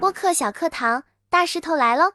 [0.00, 2.12] 播客小课堂，大石头来喽。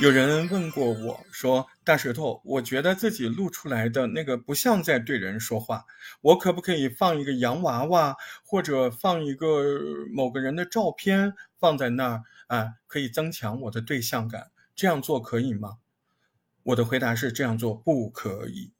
[0.00, 5.86] 有人问过我说：“大石头，我觉得自己录出来的那个不像在对人说话，
[6.20, 9.64] 我可不可以放一个洋娃娃，或者放一个
[10.12, 12.74] 某个人的照片放在那儿啊？
[12.86, 15.78] 可以增强我的对象感，这样做可以吗？”
[16.64, 18.72] 我的回答是：这样做不可以。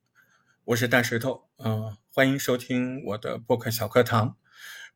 [0.64, 4.38] 我是大石头，嗯，欢迎收听我的播客小课堂。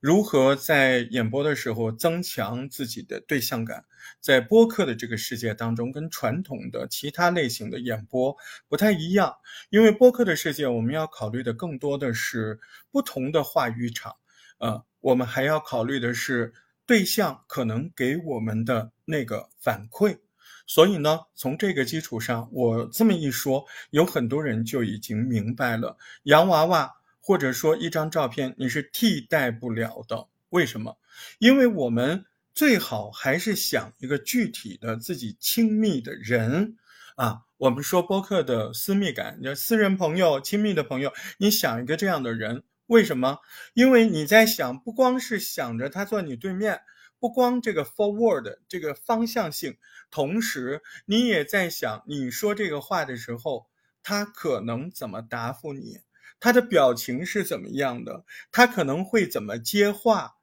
[0.00, 3.84] 如何在演播的时候增强自己的对象感？
[4.22, 8.34] 在播客的这个世界当中，跟传统的其他类型的演播
[8.70, 9.36] 不太一样。
[9.68, 12.58] 因为播客的世界，我们要考虑的更多的是
[12.90, 14.16] 不同的话语场，
[14.56, 16.54] 呃，我们还要考虑的是
[16.86, 20.20] 对象可能给我们的那个反馈。
[20.66, 26.94] 所以呢，从这个基础上，我这么一说，有很多人就已经明白了，洋娃娃。
[27.30, 30.98] 或者说一张照片你是替代不了的，为什么？
[31.38, 36.76] 因为我们最好还是想一个具体的自己亲密的人
[37.14, 37.42] 啊。
[37.56, 43.38] 我们说播客的私密感，叫私人朋友、亲密的朋友，你想一个这样的人，为什么？
[43.74, 46.80] 因为你在想，不光是想着他坐你对面，
[47.20, 49.76] 不光这个 forward 这个方向性，
[50.10, 53.68] 同时你也在想，你说这个话的时候，
[54.02, 56.00] 他可能怎么答复你。
[56.40, 58.24] 他的表情是怎么样的？
[58.50, 60.36] 他可能会怎么接话？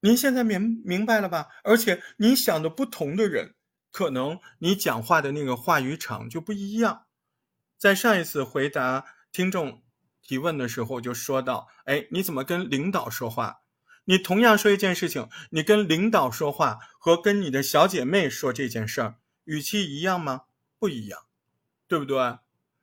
[0.00, 1.48] 您现在明明白了吧？
[1.64, 3.56] 而且你想的不同的人，
[3.90, 7.06] 可能你讲话的那个话语场就不一样。
[7.76, 9.82] 在上一次回答听众
[10.22, 13.62] 提问的时候，就说到：哎，你怎么跟领导说话？
[14.04, 20.42] 你同样说一件事情，你跟领导说话和跟你的小姐妹说这件事儿，语气一样吗？
[20.78, 21.26] 不一样，
[21.88, 22.38] 对不对？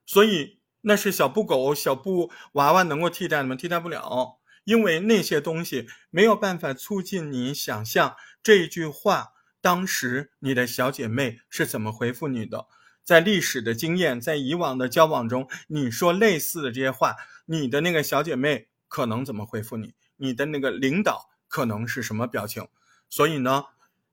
[0.06, 0.60] 所以。
[0.88, 3.56] 那是小布狗、小布娃娃能够替代的吗？
[3.56, 9.30] 替代不了，因为那些东西没有办法促进你想象这一句话
[9.62, 12.68] 当时你的小姐妹是怎么回复你的。
[13.04, 17.16] 在历史的经验，在以往的交往中，你说类似的这些话，
[17.48, 19.96] 你的那个小姐妹可能怎么回复你？
[20.18, 22.68] 你的那个领导可能是什么表情？
[23.10, 23.66] 所以呢，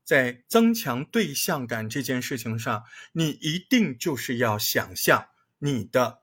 [0.05, 5.27] 在增强对象感这件事情上，你一定就是要想象
[5.59, 6.22] 你的。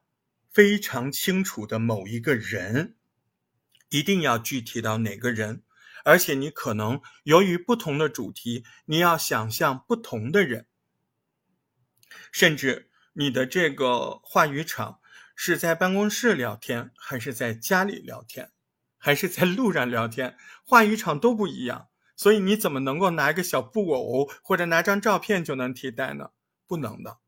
[0.51, 2.95] 非常清楚的某一个人，
[3.89, 5.63] 一定要具体到哪个人，
[6.03, 10.67] 而且你可能由于不同的主题，你要想象不同的人，
[12.31, 14.99] 甚至你的这个话语场
[15.35, 18.51] 是在办公室聊天，还是在家里聊天，
[18.97, 21.89] 还是在路上聊天，话语场都不一样。
[22.15, 26.31] 所以你怎么能够拿一个小布偶或者拿张照片就能替代呢？
[26.67, 27.19] 不能的。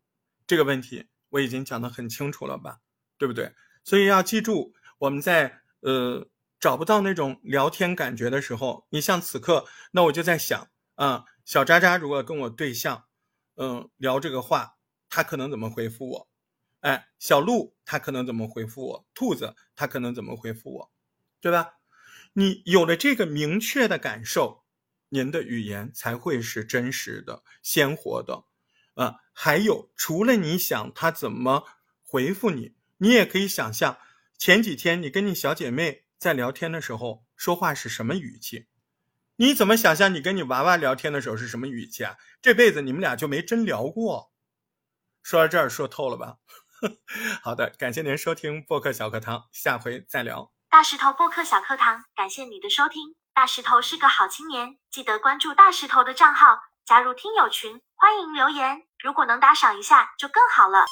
[0.46, 2.80] 这个问题我已经讲得很清楚了吧？
[3.22, 3.54] 对不对？
[3.84, 6.28] 所以要记住，我们在呃
[6.60, 13.06] 找不到那种聊天感觉的时候，你像此刻，那我就在想啊，小渣渣如果跟我对象，
[13.58, 14.78] 嗯，聊这个话，
[15.08, 16.28] 他可能怎么回复我？
[16.80, 19.06] 哎，小鹿他可能怎么回复我？
[19.14, 20.92] 兔子他可能怎么回复我？
[21.40, 21.76] 对吧？
[22.34, 24.64] 你有了这个明确的感受，
[25.10, 28.46] 您的语言才会是真实的、鲜活的
[28.96, 29.18] 啊。
[29.32, 31.66] 还有，除了你想他怎么
[32.02, 32.74] 回复你。
[33.02, 33.98] 你也可以想象，
[34.38, 38.68] 前几天你跟你小姐妹在聊天的时候说话是什么语气？
[39.38, 42.18] 你怎么想象你跟你娃娃聊天的时候是什么语气啊？
[42.44, 44.32] 这辈子你们俩就没真聊过。
[45.24, 46.36] 说到这儿，说透了吧？
[47.42, 50.54] 好的，感谢您收听播客小课堂，下回再聊。
[50.70, 53.16] 大石头播客小课堂，感谢你的收听。
[53.34, 58.84] 大石头是个好青年，记得关注大石头的账号，加入听友群，欢迎留言。
[59.04, 60.86] 如果能打赏一下就更好了。